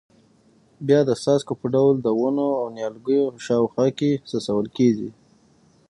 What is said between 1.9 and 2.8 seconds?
د ونو او